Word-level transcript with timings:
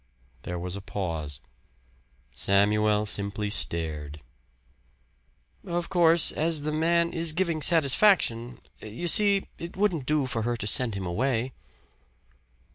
There 0.41 0.57
was 0.57 0.75
a 0.75 0.81
pause. 0.81 1.41
Samuel 2.33 3.05
simply 3.05 3.51
stared. 3.51 4.19
"Of 5.63 5.89
course, 5.89 6.31
as 6.31 6.61
the 6.61 6.71
man 6.71 7.13
is 7.13 7.33
giving 7.33 7.61
satisfaction 7.61 8.61
you 8.79 9.07
see 9.07 9.47
it 9.59 9.77
wouldn't 9.77 10.07
do 10.07 10.25
for 10.25 10.41
her 10.41 10.57
to 10.57 10.65
send 10.65 10.95
him 10.95 11.05
away." 11.05 11.53